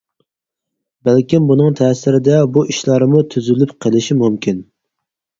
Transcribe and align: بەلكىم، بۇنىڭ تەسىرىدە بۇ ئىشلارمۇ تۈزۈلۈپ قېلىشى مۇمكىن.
بەلكىم، 1.09 1.43
بۇنىڭ 1.51 1.75
تەسىرىدە 1.79 2.37
بۇ 2.55 2.63
ئىشلارمۇ 2.73 3.21
تۈزۈلۈپ 3.35 3.75
قېلىشى 3.87 4.17
مۇمكىن. 4.23 4.65